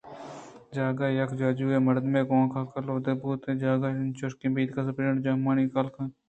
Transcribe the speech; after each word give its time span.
جاگہے 0.75 1.07
ءَ 1.13 1.17
یک 1.19 1.31
آجو 1.47 1.67
ئیں 1.71 1.85
مردمے 1.87 2.21
ءِ 2.23 2.27
گونگ 2.29 2.55
ءَ 2.59 2.69
کلوہ 2.73 3.03
دیگ 3.05 3.17
بوتگ 3.21 3.43
اَت 3.43 3.49
ءُجاگہے 3.57 3.97
انچوش 4.03 4.33
کہ 4.39 4.47
میتگ 4.53 4.77
ءِسپرنٹنڈنٹ 4.79 5.25
چمانی 5.25 5.65
کلّءَ 5.73 5.95
اِنت 5.97 6.13